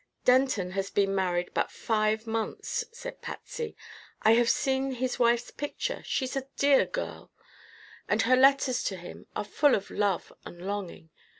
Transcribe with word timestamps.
"Denton 0.25 0.71
has 0.71 0.89
been 0.89 1.13
married 1.13 1.53
but 1.53 1.69
five 1.69 2.25
months," 2.25 2.85
said 2.91 3.21
Patsy. 3.21 3.75
"I 4.23 4.31
have 4.31 4.49
seen 4.49 4.93
his 4.93 5.19
wife's 5.19 5.51
picture 5.51 6.01
she's 6.05 6.35
a 6.35 6.47
dear 6.57 6.79
little 6.79 6.91
girl! 6.91 7.31
and 8.09 8.23
her 8.23 8.35
letters 8.35 8.81
to 8.85 8.95
him 8.97 9.27
are 9.35 9.43
full 9.45 9.75
of 9.75 9.91
love 9.91 10.33
and 10.43 10.59
longing. 10.65 11.11